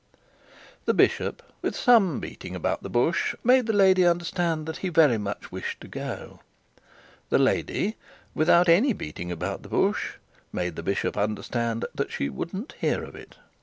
[0.85, 5.19] The bishop with some beating about the bush, made the lady understand that he very
[5.19, 6.39] much wished to go.
[7.29, 7.97] The lady,
[8.33, 10.15] without any beating about the bush,
[10.51, 13.35] made the bishop understand that she wouldn't hear of it.